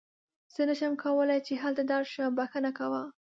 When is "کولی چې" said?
1.03-1.53